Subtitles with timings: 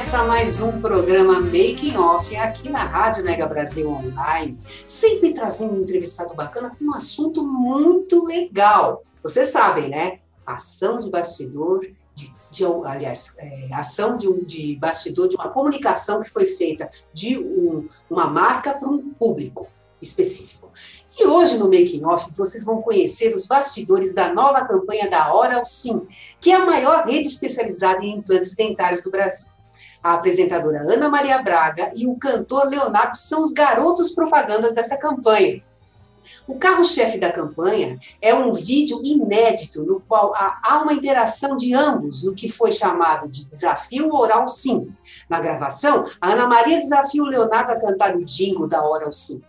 [0.00, 5.82] Começa mais um programa Making Off aqui na Rádio Mega Brasil Online, sempre trazendo um
[5.82, 9.02] entrevistado bacana com um assunto muito legal.
[9.22, 10.20] Vocês sabem, né?
[10.46, 11.80] Ação de bastidor,
[12.14, 17.38] de, de aliás, é, ação de, de bastidor de uma comunicação que foi feita de
[17.38, 19.68] um, uma marca para um público
[20.00, 20.70] específico.
[21.18, 25.66] E hoje no Making Off vocês vão conhecer os bastidores da nova campanha da Oral
[25.66, 26.06] Sim,
[26.40, 29.46] que é a maior rede especializada em implantes dentários do Brasil.
[30.02, 35.62] A apresentadora Ana Maria Braga e o cantor Leonardo são os garotos propagandas dessa campanha.
[36.46, 42.22] O carro-chefe da campanha é um vídeo inédito no qual há uma interação de ambos
[42.22, 44.92] no que foi chamado de desafio oral sim.
[45.28, 49.40] Na gravação, a Ana Maria desafia o Leonardo a cantar o jingle da oral sim.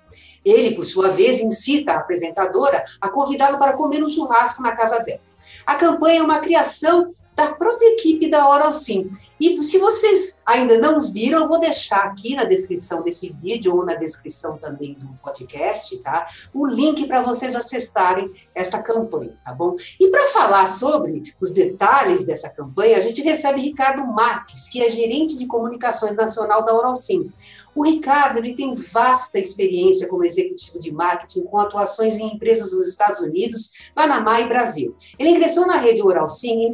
[0.43, 4.99] Ele, por sua vez, incita a apresentadora a convidá-lo para comer um churrasco na casa
[4.99, 5.21] dela.
[5.65, 9.09] A campanha é uma criação da própria equipe da Oral Sim.
[9.39, 13.85] E se vocês ainda não viram, eu vou deixar aqui na descrição desse vídeo ou
[13.85, 16.27] na descrição também do podcast, tá?
[16.53, 19.75] O link para vocês acessarem essa campanha, tá bom?
[19.99, 24.89] E para falar sobre os detalhes dessa campanha, a gente recebe Ricardo Marques, que é
[24.89, 27.29] gerente de comunicações nacional da Oral Sim.
[27.73, 32.87] O Ricardo ele tem vasta experiência como executivo de marketing com atuações em empresas nos
[32.87, 34.93] Estados Unidos, Panamá e Brasil.
[35.17, 36.71] Ele ingressou na rede Oral Sim em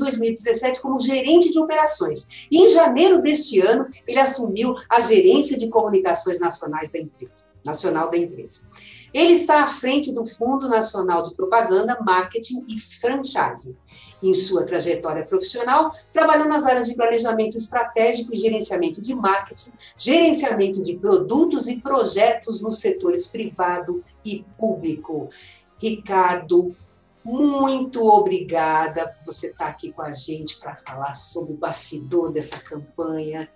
[0.57, 5.69] 2017 como gerente de operações e em janeiro deste ano ele assumiu a gerência de
[5.69, 8.67] comunicações nacionais da empresa, nacional da empresa.
[9.13, 13.75] Ele está à frente do Fundo Nacional de Propaganda, Marketing e Franchising.
[14.21, 20.81] Em sua trajetória profissional, trabalhou nas áreas de planejamento estratégico e gerenciamento de marketing, gerenciamento
[20.81, 25.29] de produtos e projetos nos setores privado e público.
[25.79, 26.75] Ricardo,
[27.27, 32.57] muito obrigada por você estar aqui com a gente para falar sobre o bastidor dessa
[32.57, 33.49] campanha.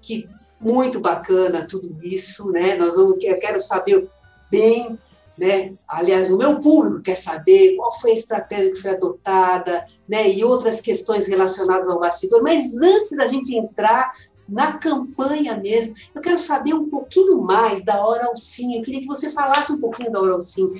[0.00, 0.26] Que
[0.58, 2.76] muito bacana tudo isso, né?
[2.76, 4.08] Nós vamos, eu quero saber
[4.50, 4.98] bem,
[5.36, 5.74] né?
[5.86, 10.26] Aliás, o meu público quer saber qual foi a estratégia que foi adotada, né?
[10.30, 12.42] E outras questões relacionadas ao bastidor.
[12.42, 14.14] Mas antes da gente entrar
[14.48, 18.78] na campanha mesmo, eu quero saber um pouquinho mais da Oral Sim.
[18.78, 20.72] Eu queria que você falasse um pouquinho da Oral Sim.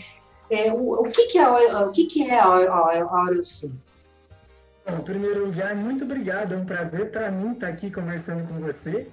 [0.50, 3.72] É, o, o, que, que, é, o que, que é a Oral Sim?
[4.87, 6.55] Bom, primeiro lugar, muito obrigado.
[6.55, 9.09] É um prazer para mim estar aqui conversando com você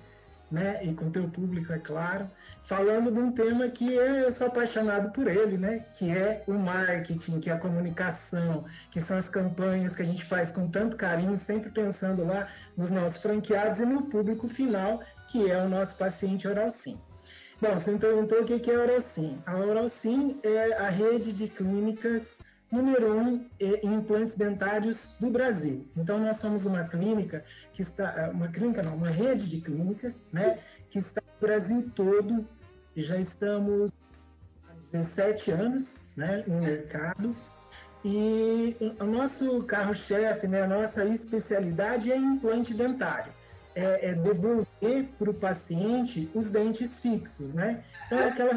[0.52, 0.84] né?
[0.84, 2.30] E com teu público, é claro,
[2.64, 5.86] falando de um tema que eu sou apaixonado por ele, né?
[5.98, 10.26] Que é o marketing, que é a comunicação, que são as campanhas que a gente
[10.26, 15.50] faz com tanto carinho, sempre pensando lá nos nossos franqueados e no público final, que
[15.50, 17.00] é o nosso paciente Oral Sim.
[17.62, 19.38] Bom, você me perguntou o que é a Oral Sim.
[19.46, 22.40] A Oral Sim é a rede de clínicas
[22.72, 25.86] número um em implantes dentários do Brasil.
[25.96, 30.58] Então nós somos uma clínica que está, uma clínica não, uma rede de clínicas, né,
[30.90, 32.48] que está no Brasil todo
[32.96, 33.92] e já estamos
[34.68, 37.36] há 17 anos, né, no mercado.
[38.04, 43.32] E o nosso carro-chefe, né, a nossa especialidade é implante dentário.
[43.74, 47.84] É, é devolver para o paciente os dentes fixos, né?
[48.06, 48.54] Então, aquela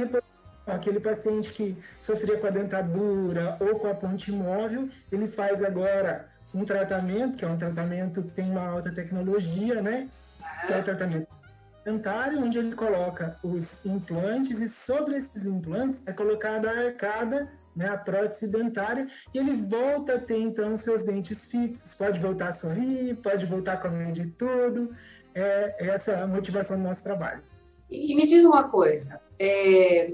[0.66, 6.28] aquele paciente que sofria com a dentadura ou com a ponte móvel, ele faz agora
[6.54, 10.08] um tratamento, que é um tratamento que tem uma alta tecnologia, né?
[10.66, 11.28] Que é o tratamento
[11.84, 17.88] dentário, onde ele coloca os implantes e sobre esses implantes é colocada a arcada, né,
[17.88, 22.52] a prótese dentária, e ele volta a ter então seus dentes fixos, pode voltar a
[22.52, 24.90] sorrir, pode voltar a comer de tudo.
[25.34, 27.42] É essa é a motivação do nosso trabalho.
[27.90, 30.12] E me diz uma coisa, é,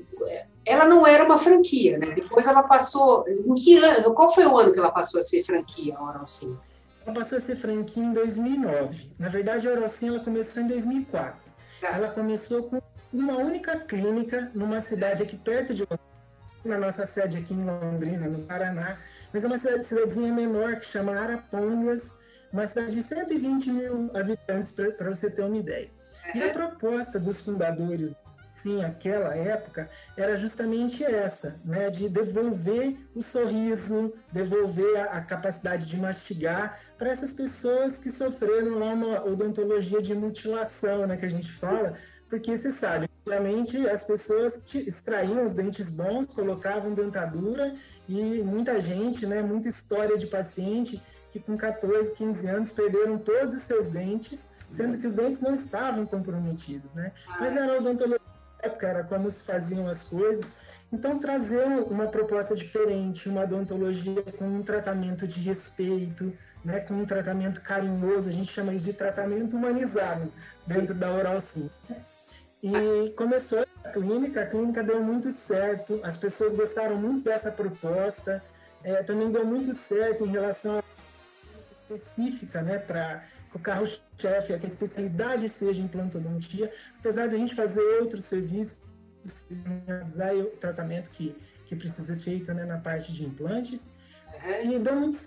[0.64, 2.12] ela não era uma franquia, né?
[2.14, 3.24] Depois ela passou.
[3.28, 4.14] Em que ano?
[4.14, 6.56] Qual foi o ano que ela passou a ser franquia, a Oral Sim?
[7.04, 9.10] Ela passou a ser franquia em 2009.
[9.18, 11.38] Na verdade, a Oral Sim ela começou em 2004.
[11.80, 11.88] Tá.
[11.88, 12.80] Ela começou com
[13.12, 15.82] uma única clínica numa cidade aqui perto de
[16.64, 18.98] na nossa sede aqui em Londrina, no Paraná,
[19.32, 24.72] mas é uma cidade, cidadezinha menor que chama Arapongas, uma cidade de 120 mil habitantes,
[24.96, 25.90] para você ter uma ideia.
[26.34, 28.14] E a proposta dos fundadores
[28.62, 35.86] sim, aquela época, era justamente essa, né, de devolver o sorriso, devolver a, a capacidade
[35.86, 41.30] de mastigar para essas pessoas que sofreram lá uma odontologia de mutilação, né, que a
[41.30, 41.94] gente fala,
[42.28, 47.74] porque você sabe, antigamente as pessoas extraíam os dentes bons, colocavam dentadura
[48.08, 51.00] e muita gente, né, muita história de paciente
[51.30, 55.52] que com 14, 15 anos perderam todos os seus dentes, sendo que os dentes não
[55.52, 57.12] estavam comprometidos, né?
[57.38, 58.20] Mas era odontologia
[58.62, 60.44] época, era como se faziam as coisas.
[60.92, 66.32] Então, trazer uma proposta diferente, uma odontologia com um tratamento de respeito,
[66.64, 70.32] né, com um tratamento carinhoso, a gente chama isso de tratamento humanizado
[70.66, 71.70] dentro da Oral Sim.
[72.62, 78.42] E começou a clínica, a clínica deu muito certo, as pessoas gostaram muito dessa proposta,
[78.84, 80.82] é, também deu muito certo em relação a
[81.72, 83.24] específica, né, para
[83.54, 88.78] o carro-chefe, que a especialidade seja implantodontia, apesar de a gente fazer outros serviços,
[89.86, 91.34] realizar o tratamento que,
[91.64, 93.98] que precisa ser feito né, na parte de implantes,
[94.62, 95.18] e deu muito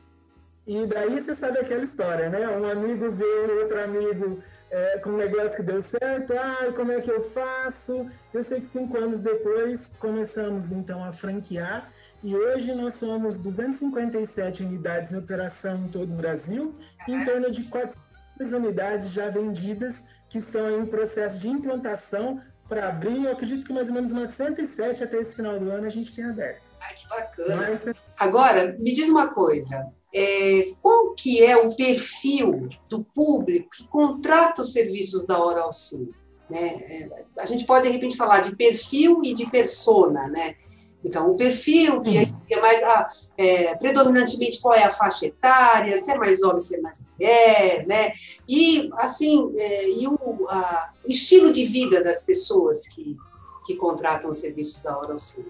[0.65, 2.47] e daí você sabe aquela história, né?
[2.47, 3.25] Um amigo vê
[3.61, 4.41] outro amigo
[4.73, 8.09] é, com um negócio que deu certo, ah, como é que eu faço?
[8.33, 11.93] Eu sei que cinco anos depois começamos então a franquear
[12.23, 16.75] e hoje nós somos 257 unidades em operação em todo o Brasil,
[17.07, 23.25] em torno de 400 unidades já vendidas que estão em processo de implantação para abrir.
[23.25, 26.15] Eu acredito que mais ou menos umas 107 até esse final do ano a gente
[26.15, 26.63] tem aberto.
[26.81, 27.55] Ai, que bacana.
[27.57, 27.85] Mas...
[28.19, 29.85] Agora, me diz uma coisa.
[30.13, 36.09] É, qual que é o perfil do público que contrata os serviços da Oral Sim?
[36.49, 36.67] Né?
[36.87, 40.55] É, a gente pode, de repente, falar de perfil e de persona, né?
[41.03, 46.11] Então, o perfil, que é mais ah, é, predominantemente qual é a faixa etária, se
[46.11, 48.13] é mais homem, se é mais mulher, né?
[48.47, 53.17] E, assim, é, e o, a, o, estilo de vida das pessoas que,
[53.65, 55.45] que contratam os serviços da Oral Sim.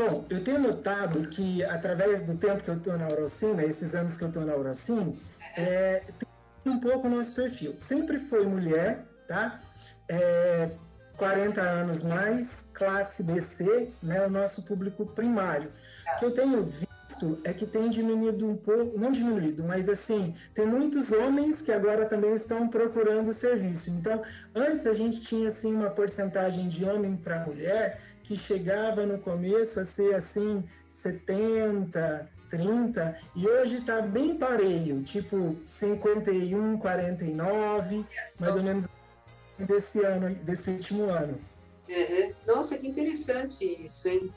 [0.00, 3.94] Bom, eu tenho notado que, através do tempo que eu estou na Orocina, né, esses
[3.94, 5.12] anos que eu estou na Orocina,
[5.58, 6.04] é,
[6.64, 7.76] tem um pouco o nosso perfil.
[7.76, 9.60] Sempre foi mulher, tá?
[10.08, 10.70] É,
[11.18, 15.70] 40 anos mais, classe BC, né, o nosso público primário.
[16.16, 16.89] O que eu tenho visto
[17.44, 22.06] é que tem diminuído um pouco, não diminuído, mas assim, tem muitos homens que agora
[22.06, 23.90] também estão procurando serviço.
[23.90, 24.22] Então,
[24.54, 29.80] antes a gente tinha assim uma porcentagem de homem para mulher que chegava no começo
[29.80, 38.04] a ser assim 70, 30, e hoje está bem pareio, tipo 51, 49,
[38.40, 38.88] mais ou menos
[39.58, 41.38] desse ano, desse último ano.
[41.88, 42.32] Uhum.
[42.46, 44.32] Nossa, que interessante isso, hein?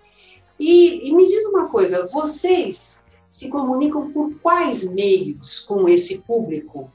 [0.60, 6.90] E, e, me diz uma coisa, vocês se comunicam por quais meios com esse público,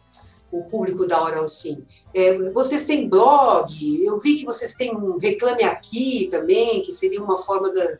[0.50, 1.84] o público da Oral Sim?
[2.14, 3.70] É, vocês têm blog,
[4.05, 7.99] eu vi que vocês têm um Reclame Aqui também, que seria uma forma da,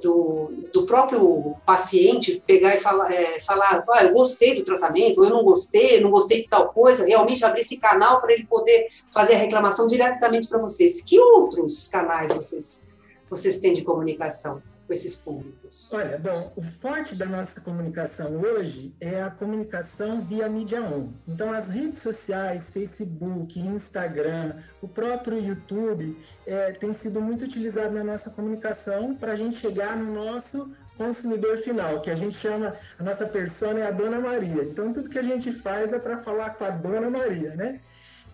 [0.00, 5.30] do, do próprio paciente pegar e falar, é, falar ah, eu gostei do tratamento, eu
[5.30, 9.34] não gostei, não gostei de tal coisa, realmente abrir esse canal para ele poder fazer
[9.34, 11.02] a reclamação diretamente para vocês.
[11.02, 12.84] Que outros canais vocês,
[13.28, 14.62] vocês têm de comunicação?
[14.88, 15.92] Com esses públicos?
[15.92, 21.12] Olha, bom, o forte da nossa comunicação hoje é a comunicação via mídia on.
[21.28, 28.02] Então, as redes sociais, Facebook, Instagram, o próprio YouTube, é, tem sido muito utilizado na
[28.02, 33.02] nossa comunicação para a gente chegar no nosso consumidor final, que a gente chama, a
[33.02, 34.64] nossa persona é a Dona Maria.
[34.64, 37.80] Então, tudo que a gente faz é para falar com a Dona Maria, né?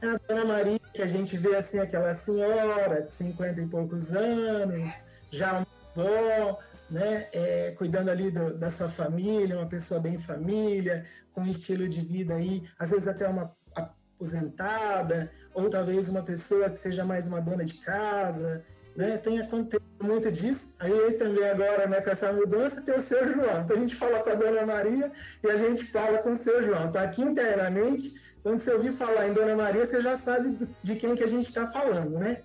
[0.00, 4.14] É a Dona Maria que a gente vê assim, aquela senhora de 50 e poucos
[4.14, 4.88] anos,
[5.30, 6.58] já avó,
[6.90, 11.88] né, é, cuidando ali do, da sua família, uma pessoa bem família, com um estilo
[11.88, 17.26] de vida aí, às vezes até uma aposentada, ou talvez uma pessoa que seja mais
[17.26, 18.64] uma dona de casa,
[18.96, 20.76] né, tem acontecido muito disso.
[20.80, 23.62] Aí também agora, né, com essa mudança, tem o seu João.
[23.62, 25.10] Então a gente fala com a Dona Maria
[25.42, 26.86] e a gente fala com o seu João.
[26.86, 31.16] Então aqui internamente, quando você ouvir falar em Dona Maria, você já sabe de quem
[31.16, 32.42] que a gente está falando, né?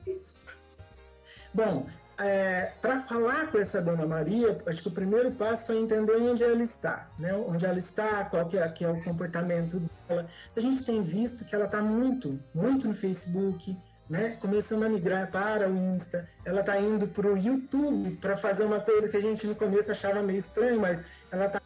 [1.53, 1.87] Bom,
[2.19, 6.43] é, para falar com essa dona Maria, acho que o primeiro passo foi entender onde
[6.43, 7.33] ela está, né?
[7.33, 10.27] Onde ela está, qual que é, que é o comportamento dela.
[10.55, 13.75] A gente tem visto que ela está muito, muito no Facebook,
[14.09, 14.37] né?
[14.41, 16.27] Começando a migrar para o Insta.
[16.43, 19.91] Ela está indo para o YouTube para fazer uma coisa que a gente no começo
[19.91, 21.58] achava meio estranho, mas ela está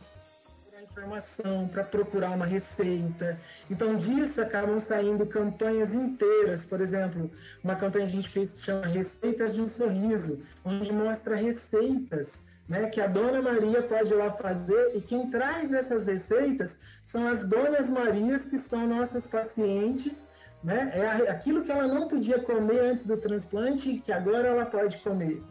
[0.93, 3.39] informação, para procurar uma receita.
[3.69, 6.65] Então, disso acabam saindo campanhas inteiras.
[6.65, 7.29] Por exemplo,
[7.63, 12.45] uma campanha que a gente fez que chama Receitas de um Sorriso, onde mostra receitas
[12.69, 17.27] né, que a Dona Maria pode ir lá fazer e quem traz essas receitas são
[17.27, 20.31] as Donas Marias, que são nossas pacientes
[20.63, 20.91] né?
[20.93, 25.43] É aquilo que ela não podia comer antes do transplante, que agora ela pode comer.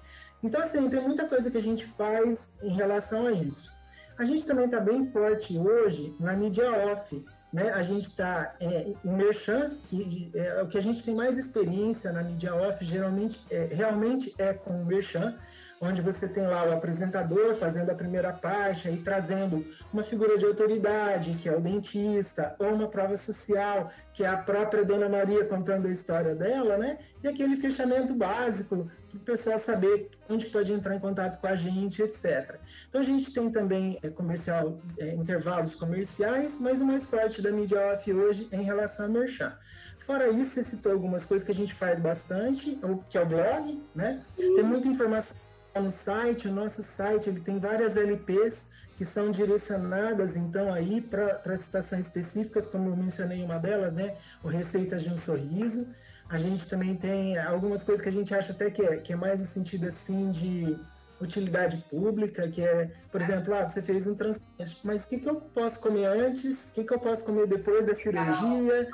[0.42, 3.71] Então, assim, tem muita coisa que a gente faz em relação a isso.
[4.18, 7.70] A gente também está bem forte hoje na mídia off, né?
[7.72, 12.12] A gente está é, em Merchan, que é o que a gente tem mais experiência
[12.12, 15.34] na mídia off, geralmente, é, realmente é com o Merchan
[15.82, 20.46] onde você tem lá o apresentador fazendo a primeira parte e trazendo uma figura de
[20.46, 25.44] autoridade, que é o dentista, ou uma prova social, que é a própria Dona Maria
[25.44, 26.98] contando a história dela, né?
[27.20, 31.56] E aquele fechamento básico para o pessoal saber onde pode entrar em contato com a
[31.56, 32.58] gente, etc.
[32.88, 37.50] Então a gente tem também é, comercial, é, intervalos comerciais, mas o mais forte da
[37.50, 39.52] mídia off hoje é em relação a merchan.
[39.98, 43.82] Fora isso, você citou algumas coisas que a gente faz bastante, que é o blog,
[43.94, 44.20] né?
[44.36, 45.36] Tem muita informação
[45.80, 51.56] no site, o nosso site ele tem várias LPs que são direcionadas então aí para
[51.56, 55.88] situações específicas, como eu mencionei uma delas, né, o Receitas de um Sorriso.
[56.28, 59.16] A gente também tem algumas coisas que a gente acha até que é, que é
[59.16, 60.78] mais no sentido assim de
[61.20, 65.28] utilidade pública, que é, por exemplo, ah, você fez um transplante, mas o que, que
[65.28, 66.68] eu posso comer antes?
[66.70, 68.88] O que, que eu posso comer depois da cirurgia?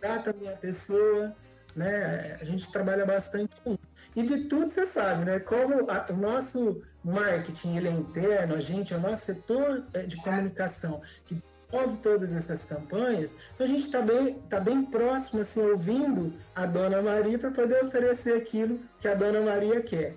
[0.00, 1.34] Trata a minha pessoa
[1.74, 2.36] né?
[2.40, 3.88] A gente trabalha bastante com isso.
[4.14, 5.38] E de tudo você sabe, né?
[5.40, 10.02] Como a, o nosso marketing ele é interno, a gente, é o nosso setor é,
[10.02, 15.40] de comunicação que desenvolve todas essas campanhas, então a gente está bem, tá bem próximo,
[15.40, 20.14] assim, ouvindo a Dona Maria para poder oferecer aquilo que a Dona Maria quer.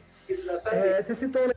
[0.72, 1.54] É, você citou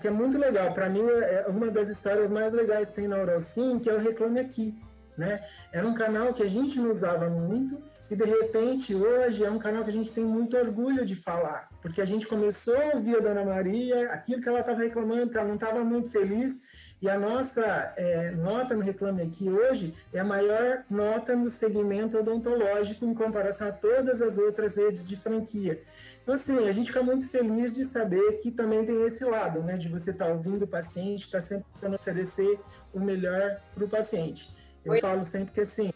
[0.00, 0.72] que é muito legal.
[0.72, 3.94] Para mim, é uma das histórias mais legais que tem na Oral Sim, que é
[3.94, 4.74] o Reclame Aqui.
[5.16, 5.44] Né?
[5.70, 7.80] Era um canal que a gente não usava muito
[8.12, 11.70] e de repente hoje é um canal que a gente tem muito orgulho de falar,
[11.80, 15.38] porque a gente começou a ouvir a Dona Maria, aquilo que ela estava reclamando, que
[15.38, 16.60] ela não estava muito feliz,
[17.00, 17.62] e a nossa
[17.96, 23.68] é, nota no Reclame Aqui hoje é a maior nota no segmento odontológico em comparação
[23.68, 25.80] a todas as outras redes de franquia.
[26.22, 29.78] Então, assim, a gente fica muito feliz de saber que também tem esse lado, né?
[29.78, 32.60] De você estar tá ouvindo o paciente, estar tá sempre tentando oferecer
[32.92, 34.54] o melhor para o paciente.
[34.84, 35.00] Eu Oi.
[35.00, 35.90] falo sempre que, assim,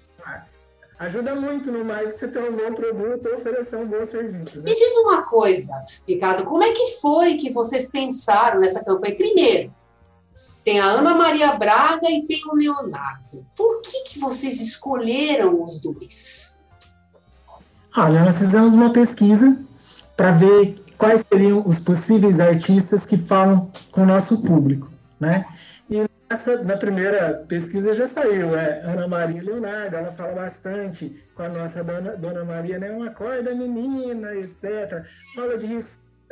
[0.98, 4.58] ajuda muito no marketing você ter um bom produto ou oferecer um bom serviço.
[4.58, 4.64] Né?
[4.64, 5.72] Me diz uma coisa,
[6.08, 9.14] Ricardo, como é que foi que vocês pensaram nessa campanha?
[9.14, 9.72] Primeiro,
[10.64, 13.46] tem a Ana Maria Braga e tem o Leonardo.
[13.54, 16.56] Por que, que vocês escolheram os dois?
[17.96, 19.64] Olha, nós fizemos uma pesquisa
[20.16, 25.46] para ver quais seriam os possíveis artistas que falam com o nosso público, né?
[26.28, 31.48] Essa, na primeira pesquisa já saiu, é Ana Maria Leonardo, ela fala bastante com a
[31.48, 32.90] nossa dona, dona Maria, né?
[32.90, 35.06] Uma corda menina, etc.
[35.36, 35.66] Fala de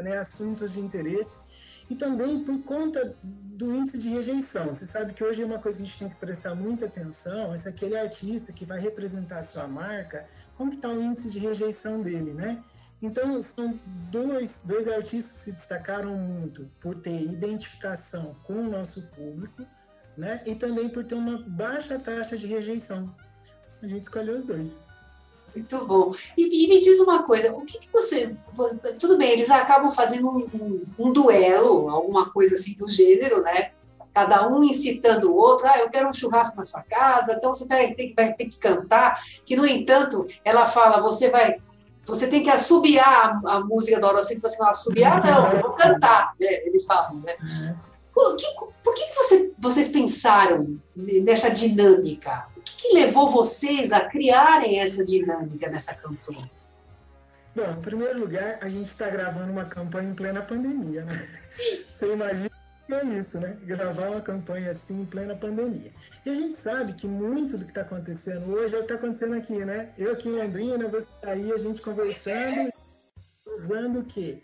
[0.00, 1.46] né, assuntos de interesse.
[1.88, 4.66] E também por conta do índice de rejeição.
[4.66, 7.54] Você sabe que hoje é uma coisa que a gente tem que prestar muita atenção,
[7.54, 11.30] é se aquele artista que vai representar a sua marca, como que está o índice
[11.30, 12.58] de rejeição dele, né?
[13.00, 13.78] Então, são
[14.10, 19.64] dois, dois artistas que se destacaram muito por ter identificação com o nosso público,
[20.16, 20.42] né?
[20.46, 23.14] E também por ter uma baixa taxa de rejeição.
[23.82, 24.84] A gente escolheu os dois.
[25.54, 26.12] Muito bom.
[26.36, 29.90] E, e me diz uma coisa, o que, que você, você, Tudo bem, eles acabam
[29.90, 33.70] fazendo um, um, um, duelo, alguma coisa assim do gênero, né?
[34.12, 37.66] Cada um incitando o outro, ah, eu quero um churrasco na sua casa, então você
[37.66, 41.58] vai ter, vai ter que cantar, que no entanto, ela fala, você vai
[42.06, 45.72] você tem que assobiar a, a música da Orocito, você não assobiar, não, eu vou
[45.72, 46.48] cantar, né?
[46.64, 47.34] Ele fala, né?
[47.42, 47.76] Uhum.
[48.12, 48.46] Por que,
[48.82, 52.48] por que você, vocês pensaram nessa dinâmica?
[52.54, 56.50] O que, que, levou vocês a criarem essa dinâmica nessa campanha?
[57.56, 61.28] Bom, em primeiro lugar, a gente está gravando uma campanha em plena pandemia, né?
[61.86, 62.50] Você imagina
[62.86, 63.56] que é isso, né?
[63.62, 65.92] Gravar uma campanha assim em plena pandemia.
[66.26, 68.96] E a gente sabe que muito do que está acontecendo hoje é o que está
[68.96, 69.90] acontecendo aqui, né?
[69.96, 72.70] Eu aqui em Londrina, você tá aí, a gente conversando,
[73.46, 74.42] usando o quê?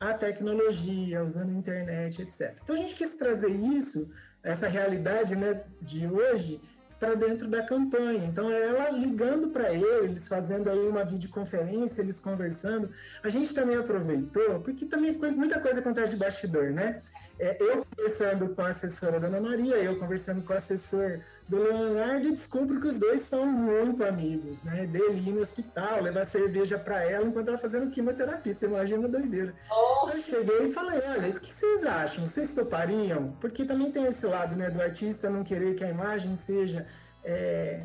[0.00, 2.56] a tecnologia, usando a internet, etc.
[2.62, 4.10] Então a gente quis trazer isso,
[4.42, 6.60] essa realidade né, de hoje,
[7.00, 8.26] para dentro da campanha.
[8.26, 12.90] Então é ela ligando para eles, fazendo aí uma videoconferência, eles conversando.
[13.22, 17.00] A gente também aproveitou, porque também muita coisa acontece de bastidor, né?
[17.38, 21.20] É, eu conversando com a assessora da Ana Maria, eu conversando com o assessor
[21.50, 24.86] do Leonardo e descubro que os dois são muito amigos, né?
[24.86, 28.54] Dele ir no hospital, levar cerveja para ela enquanto ela fazendo quimioterapia.
[28.54, 29.52] Você imagina a doideira.
[29.68, 30.16] Nossa.
[30.16, 32.24] Eu cheguei e falei: olha, o que vocês acham?
[32.24, 33.36] Vocês topariam?
[33.40, 36.86] Porque também tem esse lado, né, do artista não querer que a imagem seja
[37.24, 37.82] é,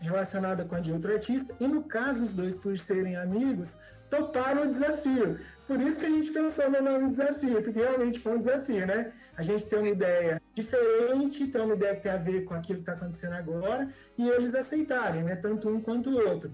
[0.00, 1.54] relacionada com a de outro artista.
[1.60, 3.78] E no caso, os dois, por serem amigos,
[4.10, 5.38] toparam o desafio.
[5.64, 9.12] Por isso que a gente pensou no nome desafio, porque realmente foi um desafio, né?
[9.36, 12.78] A gente tem uma ideia diferente, tem uma ideia que tem a ver com aquilo
[12.78, 15.36] que está acontecendo agora, e eles aceitarem, né?
[15.36, 16.50] Tanto um quanto o outro.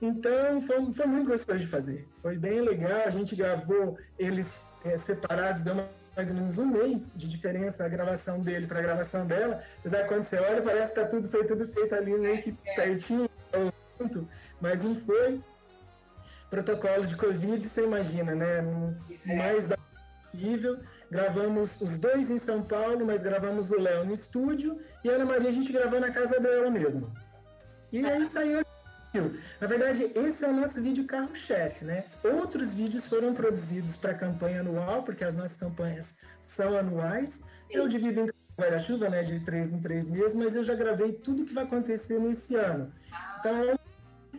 [0.00, 2.06] Então, foi, foi muito gostoso de fazer.
[2.20, 3.02] Foi bem legal.
[3.04, 7.88] A gente gravou eles é, separados, deu mais ou menos um mês de diferença a
[7.88, 9.60] gravação dele para a gravação dela.
[9.80, 13.28] Apesar quando você olha, parece que tá tudo, foi tudo feito ali meio que pertinho,
[14.60, 15.40] mas não foi.
[16.50, 18.60] Protocolo de Covid, você imagina, né?
[19.24, 19.68] Mais
[20.30, 20.78] possível.
[21.12, 25.26] Gravamos os dois em São Paulo, mas gravamos o Léo no estúdio e a Ana
[25.26, 27.12] Maria a gente gravou na casa dela mesmo.
[27.92, 28.64] E aí saiu.
[29.60, 32.04] Na verdade, esse é o nosso vídeo carro-chefe, né?
[32.24, 37.42] Outros vídeos foram produzidos para a campanha anual, porque as nossas campanhas são anuais.
[37.68, 38.28] Eu divido em
[38.58, 39.22] guarda-chuva, né?
[39.22, 42.90] De três em três meses, mas eu já gravei tudo que vai acontecer nesse ano.
[43.38, 43.78] Então,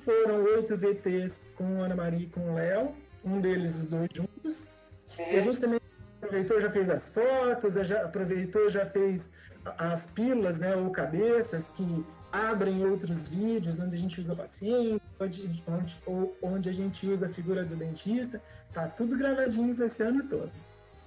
[0.03, 4.73] foram oito VTs com Ana Maria e com o Léo, um deles os dois juntos.
[5.19, 5.37] É.
[5.37, 5.82] E gente também
[6.33, 9.29] aproveitou, já fez as fotos, já aproveitou, já fez
[9.77, 15.63] as pílulas, né, ou cabeças que abrem outros vídeos onde a gente usa paciente, onde,
[15.67, 18.41] onde, ou onde a gente usa a figura do dentista.
[18.73, 20.51] Tá tudo gravadinho para esse ano todo.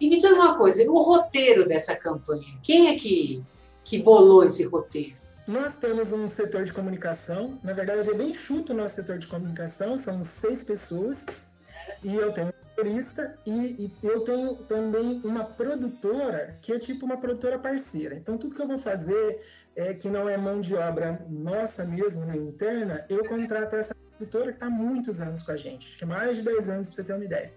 [0.00, 3.42] E me diz uma coisa, o roteiro dessa campanha, quem é que,
[3.82, 5.16] que bolou esse roteiro?
[5.48, 9.26] Nós temos um setor de comunicação, na verdade é bem chuto o nosso setor de
[9.26, 11.24] comunicação, são seis pessoas,
[12.02, 17.16] e eu tenho motorista e, e, eu tenho também uma produtora que é tipo uma
[17.16, 18.14] produtora parceira.
[18.14, 19.40] Então, tudo que eu vou fazer
[19.74, 24.48] é que não é mão de obra nossa mesmo, né, interna, eu contrato essa produtora
[24.48, 27.04] que está muitos anos com a gente, acho que mais de 10 anos, para você
[27.04, 27.50] ter uma ideia.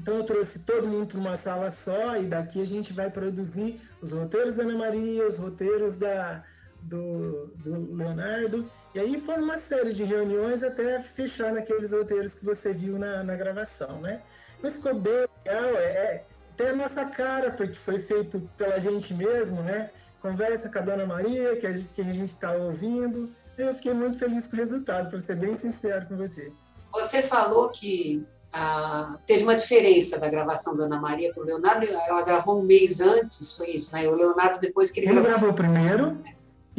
[0.00, 3.78] Então, eu trouxe todo mundo para uma sala só e daqui a gente vai produzir
[4.00, 6.42] os roteiros da Ana Maria, os roteiros da,
[6.82, 12.44] do, do Leonardo e aí foi uma série de reuniões até fechar naqueles roteiros que
[12.44, 14.20] você viu na, na gravação, né?
[14.60, 16.24] Mas ficou bem legal, é, é,
[16.56, 19.90] tem a nossa cara, porque foi feito pela gente mesmo, né?
[20.20, 23.30] Conversa com a Dona Maria, que a, que a gente está ouvindo.
[23.56, 26.52] Eu fiquei muito feliz com o resultado, para ser bem sincero com você.
[26.92, 31.86] Você falou que ah, teve uma diferença da gravação da Ana Maria para o Leonardo.
[31.86, 34.08] Ela gravou um mês antes, foi isso, né?
[34.08, 35.30] O Leonardo, depois que ele, ele gravou...
[35.30, 36.18] gravou primeiro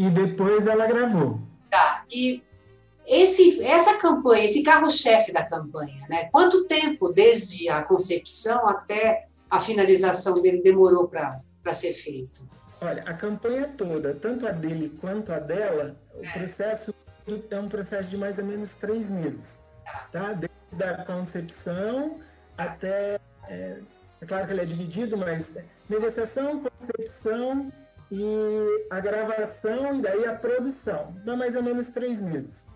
[0.02, 1.40] e depois ela gravou.
[1.70, 2.04] Tá.
[2.12, 2.44] E
[3.06, 6.26] esse, essa campanha, esse carro-chefe da campanha, né?
[6.32, 12.44] Quanto tempo desde a concepção até a finalização dele demorou para ser feito?
[12.82, 16.32] Olha, a campanha toda, tanto a dele quanto a dela, o é.
[16.32, 16.96] processo
[17.52, 20.08] é um processo de mais ou menos três meses, tá?
[20.12, 20.34] tá?
[20.34, 22.20] Desde a concepção
[22.58, 23.78] até, é,
[24.20, 27.72] é claro que ele é dividido, mas negociação, concepção,
[28.12, 31.16] e a gravação e daí a produção.
[31.24, 32.72] Dá mais ou menos três meses.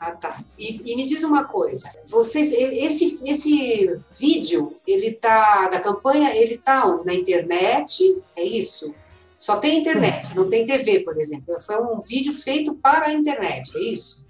[0.00, 0.44] Ah, tá.
[0.58, 6.58] E, e, me diz uma coisa, vocês, esse, esse vídeo, ele tá, da campanha, ele
[6.58, 6.84] tá?
[7.04, 8.94] Na internet, é isso?
[9.38, 11.58] Só tem internet, não tem TV, por exemplo.
[11.60, 14.24] Foi um vídeo feito para a internet, é isso?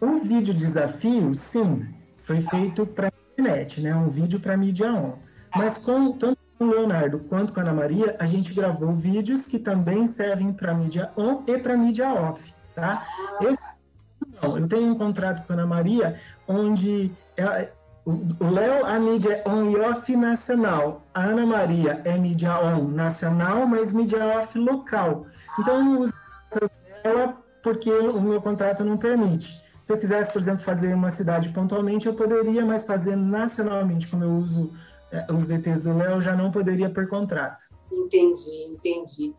[0.00, 1.86] Um vídeo desafio, sim,
[2.18, 3.94] foi feito para a internet, né?
[3.94, 5.18] Um vídeo para mídia on.
[5.54, 9.46] Mas com tanto com o Leonardo quanto com a Ana Maria, a gente gravou vídeos
[9.46, 13.06] que também servem para mídia on e para mídia off, tá?
[13.40, 13.58] Esse,
[14.40, 17.68] não, eu tenho um contrato com a Ana Maria onde ela,
[18.04, 21.02] o Léo, a mídia é on e off nacional.
[21.14, 25.26] A Ana Maria é mídia on nacional, mas mídia off local.
[25.58, 26.12] Então eu não uso
[27.04, 29.62] ela porque o meu contrato não permite.
[29.80, 34.24] Se eu quisesse, por exemplo, fazer uma cidade pontualmente, eu poderia, mas fazer nacionalmente, como
[34.24, 34.91] eu uso é,
[35.30, 37.64] os VTs do Léo já não poderia por contrato.
[37.90, 39.34] Entendi, entendi.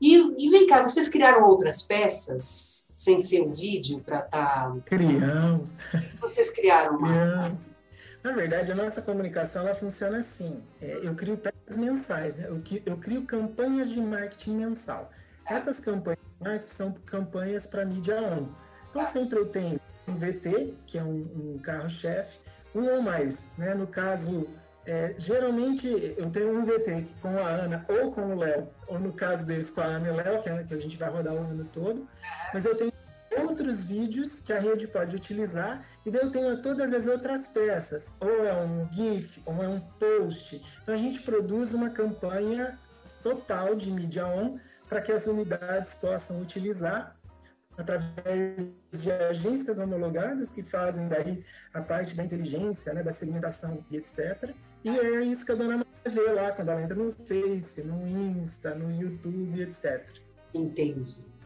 [0.00, 4.70] E, e vem cá, vocês criaram outras peças sem ser um vídeo para estar.
[4.70, 4.76] Tá...
[4.86, 5.74] Criamos.
[6.20, 7.32] Vocês criaram mais?
[7.32, 7.78] Criamos.
[8.22, 10.62] Na verdade, a nossa comunicação ela funciona assim.
[10.80, 12.48] É, eu crio peças mensais, né?
[12.48, 15.10] eu, eu crio campanhas de marketing mensal.
[15.46, 18.48] Essas campanhas de marketing são campanhas para mídia on.
[18.90, 22.38] Então, sempre eu tenho um VT, que é um, um carro-chefe,
[22.74, 23.56] um ou mais.
[23.56, 23.74] Né?
[23.74, 24.48] No caso,
[24.88, 29.12] é, geralmente eu tenho um VT com a Ana ou com o Léo, ou no
[29.12, 31.34] caso desse com a Ana e o Léo, que, é, que a gente vai rodar
[31.34, 32.08] o ano todo,
[32.54, 32.90] mas eu tenho
[33.36, 38.16] outros vídeos que a rede pode utilizar e daí eu tenho todas as outras peças,
[38.18, 40.64] ou é um GIF, ou é um post.
[40.82, 42.78] Então a gente produz uma campanha
[43.22, 47.14] total de mídia on para que as unidades possam utilizar
[47.76, 53.98] através de agências homologadas que fazem daí a parte da inteligência, né, da segmentação e
[53.98, 54.50] etc.
[54.84, 58.06] E é isso que a dona Maria vê lá quando ela entra no Face, no
[58.06, 60.04] Insta, no YouTube, etc.
[60.54, 61.38] Entendi.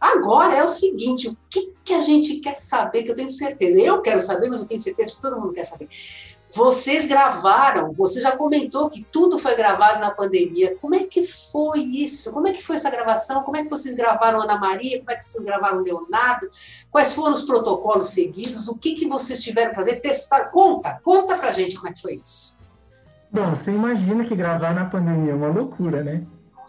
[0.00, 3.80] Agora é o seguinte, o que, que a gente quer saber, que eu tenho certeza,
[3.80, 5.88] eu quero saber, mas eu tenho certeza que todo mundo quer saber.
[6.52, 10.76] Vocês gravaram, você já comentou que tudo foi gravado na pandemia.
[10.80, 12.32] Como é que foi isso?
[12.32, 13.44] Como é que foi essa gravação?
[13.44, 14.98] Como é que vocês gravaram Ana Maria?
[14.98, 16.48] Como é que vocês gravaram Leonardo?
[16.90, 18.66] Quais foram os protocolos seguidos?
[18.66, 20.00] O que, que vocês tiveram que fazer?
[20.00, 20.46] Testar?
[20.46, 22.59] Conta, conta pra gente como é que foi isso.
[23.32, 26.22] Bom, você imagina que gravar na pandemia é uma loucura, né?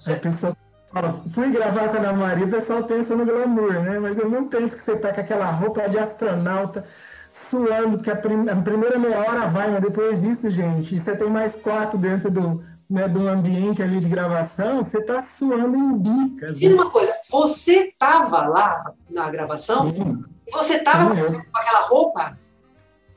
[0.08, 0.56] A pessoa
[0.93, 4.00] fala, fui gravar com a Ana Maria, o pessoal pensa no glamour, né?
[4.00, 6.86] Mas eu não penso que você tá com aquela roupa de astronauta
[7.30, 11.15] suando, porque a, prim a primeira meia hora vai, mas depois disso, gente, e você
[11.15, 15.97] tem mais quatro dentro do, né, do ambiente ali de gravação, você tá suando em
[15.97, 16.60] bicas.
[16.60, 16.76] Diz né?
[16.76, 19.91] uma coisa, você tava lá na gravação?
[19.91, 20.24] Sim.
[20.52, 22.38] Você tava Sim, com aquela roupa?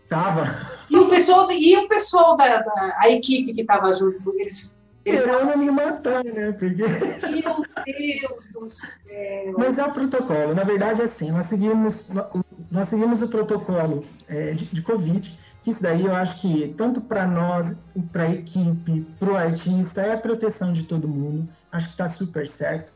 [0.08, 0.70] Tava.
[0.90, 5.22] E o pessoal, e o pessoal da, da a equipe que tava junto, eles eles
[5.22, 6.52] Querendo me matar, né?
[6.52, 6.82] Porque...
[6.82, 9.54] Meu Deus do céu!
[9.58, 10.54] Mas é o protocolo.
[10.54, 12.08] Na verdade, é assim, nós seguimos,
[12.70, 17.02] nós seguimos o protocolo é, de, de Covid, que isso daí eu acho que, tanto
[17.02, 21.46] para nós, para a equipe, para o artista, é a proteção de todo mundo.
[21.70, 22.90] Acho que está super certo.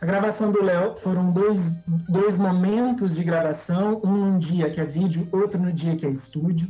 [0.00, 4.84] A gravação do Léo foram dois, dois momentos de gravação, um num dia que é
[4.84, 6.68] vídeo, outro no dia que é estúdio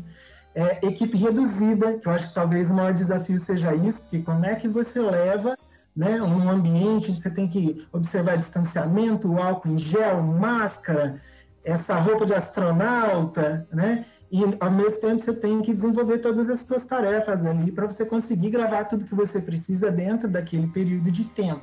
[0.55, 4.47] é, equipe reduzida, que eu acho que talvez o maior desafio seja isso, porque como
[4.47, 5.57] é que você leva
[5.95, 11.21] né, um ambiente que você tem que observar distanciamento, álcool em gel, máscara,
[11.65, 14.05] essa roupa de astronauta, né?
[14.31, 18.05] E ao mesmo tempo você tem que desenvolver todas as suas tarefas ali para você
[18.05, 21.63] conseguir gravar tudo que você precisa dentro daquele período de tempo.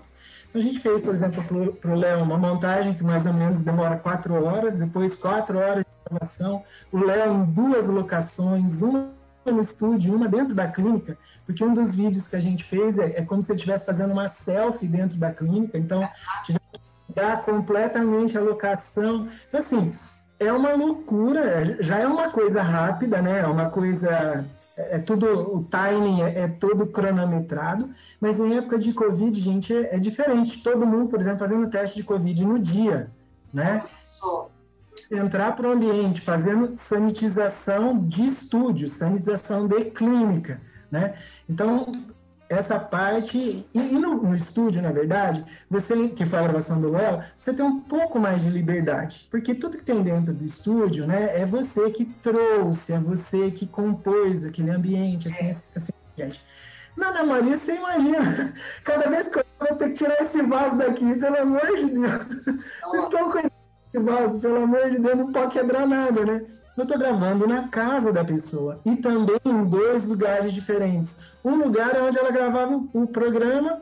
[0.54, 1.44] A gente fez, por exemplo,
[1.80, 5.86] para o Léo uma montagem que mais ou menos demora quatro horas, depois quatro horas
[6.12, 9.10] gravação, o Léo em duas locações, uma
[9.46, 13.22] no estúdio, uma dentro da clínica, porque um dos vídeos que a gente fez é,
[13.22, 16.08] é como se ele estivesse fazendo uma selfie dentro da clínica, então
[16.46, 19.28] tivemos que mudar completamente a locação.
[19.48, 19.96] Então, assim,
[20.40, 23.40] é uma loucura, já é uma coisa rápida, né?
[23.40, 24.46] É uma coisa.
[24.82, 27.90] É, é tudo, o timing é, é, todo cronometrado,
[28.20, 30.64] mas em época de Covid, gente, é, é diferente.
[30.64, 33.10] Todo mundo, por exemplo, fazendo teste de Covid no dia,
[33.54, 33.84] né?
[34.00, 34.50] Só
[35.12, 41.16] entrar para o ambiente fazendo sanitização de estúdio, sanitização de clínica, né?
[41.50, 41.92] Então,
[42.52, 46.92] essa parte, e, e no, no, estúdio, na verdade, você, que foi a gravação do
[46.92, 51.08] Léo, você tem um pouco mais de liberdade, porque tudo que tem dentro do estúdio,
[51.08, 56.44] né, é você que trouxe, é você que compôs aquele ambiente, assim, assim, assim gente.
[56.98, 60.78] Na Ana Maria, você imagina, cada vez que eu vou ter que tirar esse vaso
[60.78, 62.28] daqui, pelo amor de Deus,
[62.84, 66.46] vocês estão com vaso, pelo amor de Deus, não pode quebrar nada, né?
[66.78, 71.34] Eu tô gravando na casa da pessoa e também em dois lugares diferentes.
[71.44, 73.82] Um lugar é onde ela gravava o programa,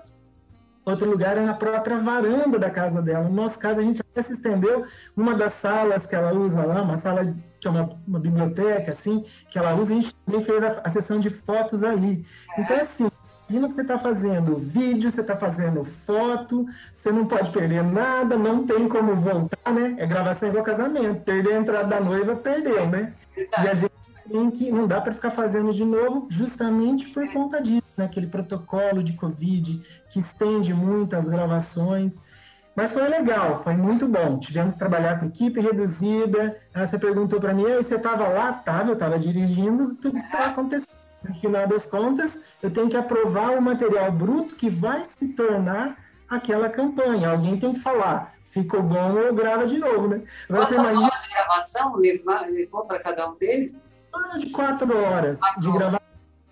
[0.83, 3.25] outro lugar é na própria varanda da casa dela.
[3.25, 4.83] No nosso caso, a gente até se estendeu
[5.15, 7.23] uma das salas que ela usa lá, uma sala
[7.59, 10.89] que é uma, uma biblioteca, assim, que ela usa, a gente também fez a, a
[10.89, 12.25] sessão de fotos ali.
[12.57, 13.09] Então, assim,
[13.49, 18.37] Imagina que você está fazendo vídeo, você está fazendo foto, você não pode perder nada,
[18.37, 19.95] não tem como voltar, né?
[19.97, 21.23] É gravação igual casamento.
[21.23, 23.11] Perder a entrada da noiva, perdeu, né?
[23.35, 23.91] E a gente
[24.29, 24.71] tem que.
[24.71, 28.05] Não dá para ficar fazendo de novo, justamente por conta disso, né?
[28.05, 29.81] Aquele protocolo de Covid
[30.11, 32.29] que estende muito as gravações.
[32.75, 34.37] Mas foi legal, foi muito bom.
[34.37, 36.55] Tivemos que trabalhar com equipe reduzida.
[36.71, 38.53] Aí você perguntou para mim, aí você estava lá?
[38.53, 40.98] Tava, eu estava dirigindo, tudo estava acontecendo
[41.29, 45.97] no final das contas, eu tenho que aprovar o material bruto que vai se tornar
[46.27, 47.29] aquela campanha.
[47.29, 50.21] Alguém tem que falar, ficou bom ou grava de novo, né?
[50.47, 51.01] Quantas imagina...
[51.01, 53.73] horas de gravação levou para cada um deles?
[54.13, 55.99] Ah, de quatro horas quatro de gravação.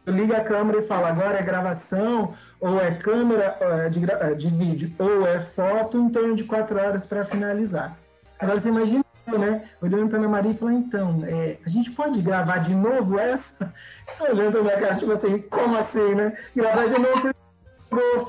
[0.06, 4.00] Liga a câmera e fala, agora é gravação, ou é câmera é de,
[4.38, 7.98] de vídeo, ou é foto, em torno de quatro horas para finalizar.
[8.40, 9.04] Agora você imagina
[9.36, 9.64] né?
[9.82, 13.74] Olhando para minha Maria e falando, então, é, a gente pode gravar de novo essa?
[14.22, 16.36] Olhando para minha cara, tipo assim, como assim, né?
[16.56, 17.34] Gravar de novo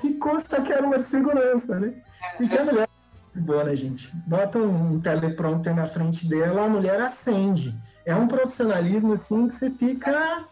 [0.00, 1.94] ficou só que era uma segurança, né?
[2.36, 2.88] Porque a mulher
[3.36, 4.10] é boa, né, gente?
[4.26, 7.74] Bota um teleprompter na frente dela, a mulher acende.
[8.04, 10.44] É um profissionalismo, assim, que você fica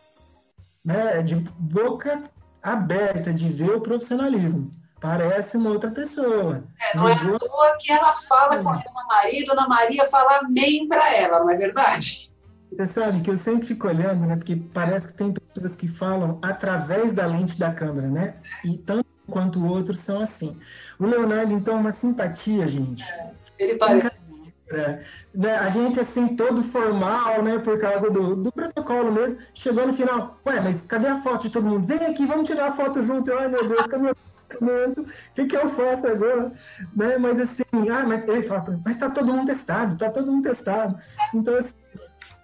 [0.85, 2.22] né, de boca
[2.62, 6.64] aberta de ver o profissionalismo parece uma outra pessoa.
[6.80, 10.04] É, não é à toa que ela fala com a Dona Maria e Dona Maria
[10.06, 12.30] fala amém para ela, não é verdade?
[12.70, 14.37] Você sabe que eu sempre fico olhando, né?
[14.37, 18.35] Porque parece que tem pessoas que falam através da lente da câmera, né?
[18.64, 20.59] E tanto quanto outros são assim.
[20.98, 23.02] O Leonardo, então, é uma simpatia, gente.
[23.02, 24.26] É, ele parece.
[24.68, 25.00] É,
[25.32, 29.92] né, a gente, assim, todo formal, né, por causa do, do protocolo mesmo, chegou no
[29.92, 31.87] final, ué, mas cadê a foto de todo mundo?
[31.87, 33.32] Vem aqui, vamos tirar a foto junto.
[33.32, 34.12] ai, meu Deus, cadê
[34.61, 35.04] o
[35.35, 36.52] que, que eu faço agora?
[36.94, 37.18] Né?
[37.18, 40.96] Mas assim, ah, mas ele fala, mas tá todo mundo testado, tá todo mundo testado.
[41.35, 41.74] Então, assim,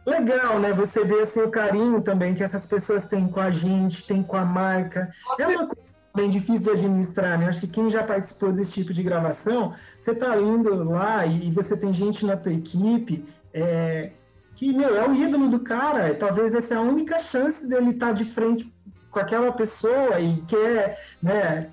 [0.04, 0.72] legal, né?
[0.72, 4.36] Você vê assim, o carinho também que essas pessoas têm com a gente, têm com
[4.36, 5.10] a marca.
[5.38, 7.46] É uma coisa bem difícil de administrar, né?
[7.46, 11.76] Acho que quem já participou desse tipo de gravação, você tá indo lá e, você
[11.76, 14.10] tem gente na tua equipe é,
[14.54, 16.14] que, meu, é o ídolo do cara.
[16.14, 18.72] Talvez essa é a única chance dele estar tá de frente
[19.10, 21.68] com aquela pessoa e quer, né,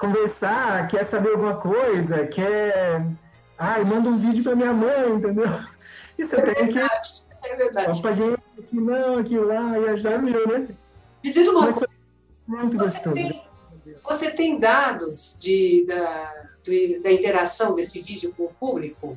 [0.00, 3.06] conversar, quer saber alguma coisa, quer...
[3.58, 5.46] Ai, manda um vídeo para minha mãe, entendeu?
[6.18, 7.08] E você é tem verdade,
[7.40, 7.48] que...
[7.48, 7.98] É verdade.
[7.98, 10.68] Opa, gente, aqui não, aqui lá, e já virou, né?
[11.24, 11.88] Me diz uma coisa.
[12.46, 13.14] Muito você gostoso.
[13.14, 13.42] Tem,
[14.02, 16.34] você tem dados de, da,
[17.02, 19.16] da interação desse vídeo com o público?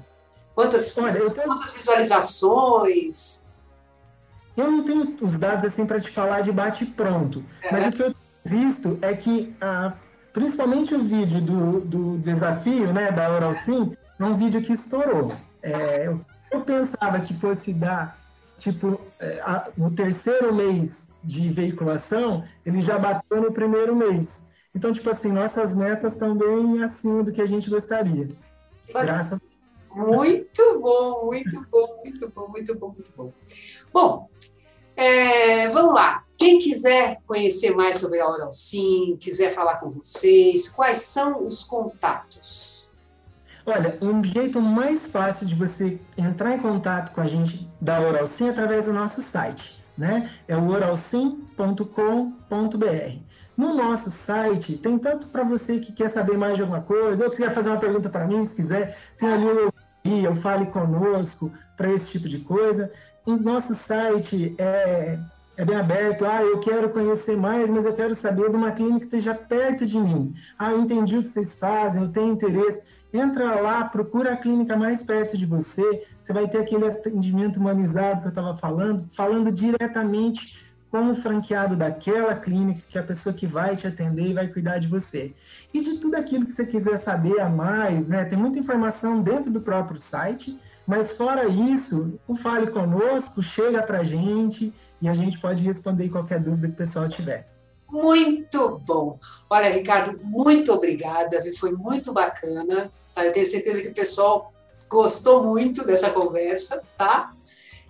[0.56, 1.48] Quantas, Olha, tenho...
[1.48, 3.46] quantas visualizações?
[4.56, 7.72] Eu não tenho os dados assim para te falar de bate pronto, é.
[7.72, 8.16] mas o que eu tenho
[8.46, 9.94] visto é que ah,
[10.34, 15.32] principalmente o vídeo do, do desafio, né, da Oral Sim, é um vídeo que estourou.
[15.62, 16.20] É, eu,
[16.52, 18.18] eu, pensava que fosse dar
[18.58, 24.54] tipo é, a, no terceiro mês de veiculação, ele já bateu no primeiro mês.
[24.76, 28.28] Então, tipo assim, nossas metas estão bem acima do que a gente gostaria.
[28.92, 29.40] Graças
[29.96, 33.34] Muito bom, muito bom, muito bom, muito bom, muito bom.
[33.94, 34.30] Bom,
[34.96, 36.24] é, vamos lá.
[36.38, 41.64] Quem quiser conhecer mais sobre a Oral Sim, quiser falar com vocês, quais são os
[41.64, 42.92] contatos?
[43.66, 48.26] Olha, um jeito mais fácil de você entrar em contato com a gente da Oral
[48.26, 50.30] Sim é através do nosso site, né?
[50.48, 51.86] É o oralsim.com.br.
[53.56, 57.32] No nosso site, tem tanto para você que quer saber mais de alguma coisa, ou
[57.32, 59.74] que quer fazer uma pergunta para mim, se quiser, tem ali o
[60.06, 62.92] eu fale conosco para esse tipo de coisa.
[63.26, 65.18] O nosso site é,
[65.56, 66.26] é bem aberto.
[66.26, 69.86] Ah, eu quero conhecer mais, mas eu quero saber de uma clínica que esteja perto
[69.86, 70.34] de mim.
[70.60, 72.86] Ah, eu entendi o que vocês fazem, eu tenho interesse.
[73.14, 76.04] Entra lá, procura a clínica mais perto de você.
[76.20, 82.36] Você vai ter aquele atendimento humanizado que eu estava falando, falando diretamente como franqueado daquela
[82.36, 85.34] clínica, que é a pessoa que vai te atender e vai cuidar de você.
[85.74, 88.26] E de tudo aquilo que você quiser saber a mais, né?
[88.26, 94.04] Tem muita informação dentro do próprio site, mas fora isso, o Fale Conosco chega para
[94.04, 97.48] gente e a gente pode responder qualquer dúvida que o pessoal tiver.
[97.90, 99.20] Muito bom.
[99.50, 101.42] Olha, Ricardo, muito obrigada.
[101.60, 102.92] Foi muito bacana.
[103.14, 103.26] Tá?
[103.26, 104.52] Eu tenho certeza que o pessoal
[104.90, 107.34] gostou muito dessa conversa, tá?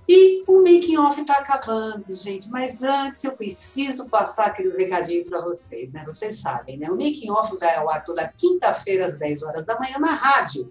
[0.07, 2.49] E o making off está acabando, gente.
[2.49, 6.03] Mas antes eu preciso passar aqueles recadinhos para vocês, né?
[6.05, 6.91] Vocês sabem, né?
[6.91, 10.69] O making off vai ao ar toda quinta-feira às 10 horas da manhã na rádio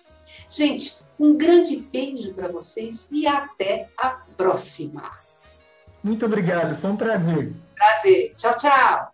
[0.50, 5.10] Gente, um grande beijo para vocês e até a próxima.
[6.02, 7.54] Muito obrigado, foi um prazer.
[7.74, 8.34] Prazer.
[8.36, 9.13] Tchau, tchau.